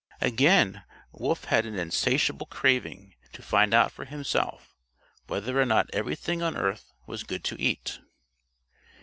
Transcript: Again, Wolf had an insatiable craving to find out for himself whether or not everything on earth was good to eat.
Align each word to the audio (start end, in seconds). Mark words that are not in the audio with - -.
Again, 0.19 0.83
Wolf 1.11 1.43
had 1.43 1.67
an 1.67 1.77
insatiable 1.77 2.47
craving 2.47 3.13
to 3.33 3.43
find 3.43 3.71
out 3.71 3.91
for 3.91 4.05
himself 4.05 4.73
whether 5.27 5.61
or 5.61 5.65
not 5.67 5.91
everything 5.93 6.41
on 6.41 6.57
earth 6.57 6.91
was 7.05 7.21
good 7.21 7.43
to 7.43 7.61
eat. 7.61 7.99